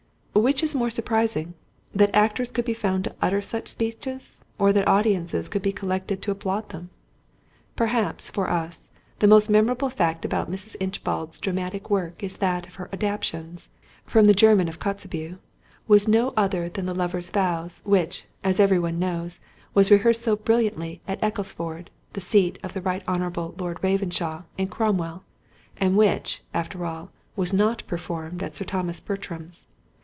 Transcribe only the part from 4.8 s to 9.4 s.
audiences could be collected to applaud them? Perhaps, for us, the